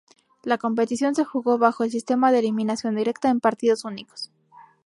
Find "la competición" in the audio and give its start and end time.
0.41-1.13